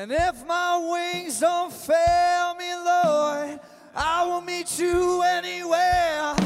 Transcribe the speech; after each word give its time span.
And 0.00 0.12
if 0.12 0.46
my 0.46 0.78
wings 0.78 1.40
don't 1.40 1.70
fail 1.70 2.54
me, 2.54 2.74
Lord, 2.74 3.60
I 3.94 4.24
will 4.24 4.40
meet 4.40 4.78
you 4.78 5.20
anywhere. 5.20 6.39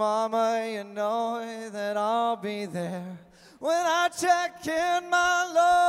Mama, 0.00 0.66
you 0.66 0.82
know 0.82 1.68
that 1.74 1.94
I'll 1.98 2.34
be 2.34 2.64
there 2.64 3.18
when 3.58 3.76
I 3.76 4.08
check 4.08 4.66
in, 4.66 5.10
my 5.10 5.52
love. 5.54 5.79